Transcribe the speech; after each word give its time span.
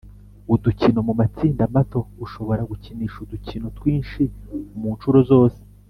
udukino 0.53 0.99
mu 1.07 1.13
matsinda 1.19 1.63
mato 1.75 1.99
Ushobora 2.25 2.61
gukinisha 2.71 3.17
udukino 3.25 3.65
twinshi 3.77 4.21
mu 4.79 4.89
ncuro 4.95 5.19
zose 5.31 5.59